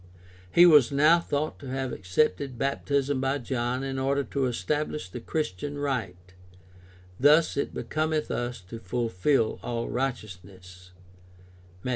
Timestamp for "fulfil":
8.79-9.59